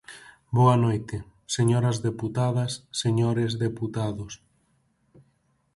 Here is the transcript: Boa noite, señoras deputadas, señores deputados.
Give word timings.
Boa 0.57 0.75
noite, 0.85 1.15
señoras 1.55 1.97
deputadas, 2.07 2.71
señores 3.01 3.51
deputados. 3.65 4.33